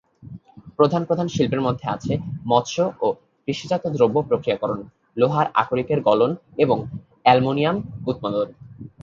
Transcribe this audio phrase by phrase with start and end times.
[0.77, 2.13] প্রধান প্রধান শিল্পের মধ্যে আছে
[2.45, 3.07] মৎস্য ও
[3.47, 4.79] কৃষিজাত দ্রব্য প্রক্রিয়াকরণ,
[5.17, 6.31] লোহার আকরিকের গলন,
[6.57, 6.77] এবং
[7.25, 7.77] অ্যালুমিনিয়াম
[8.07, 8.47] উৎপাদন।